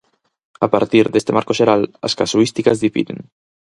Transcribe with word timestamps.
A 0.65 0.67
partir 0.75 1.05
deste 1.09 1.35
marco 1.37 1.53
xeral, 1.59 1.81
as 2.07 2.13
casuísticas 2.19 2.81
difiren. 2.85 3.17